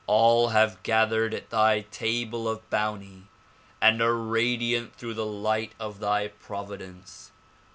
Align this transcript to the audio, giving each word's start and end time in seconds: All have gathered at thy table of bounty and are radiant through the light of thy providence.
All 0.07 0.47
have 0.47 0.81
gathered 0.81 1.31
at 1.35 1.51
thy 1.51 1.81
table 1.91 2.47
of 2.49 2.67
bounty 2.71 3.27
and 3.79 4.01
are 4.01 4.17
radiant 4.17 4.95
through 4.95 5.13
the 5.13 5.27
light 5.27 5.73
of 5.79 5.99
thy 5.99 6.29
providence. 6.29 7.31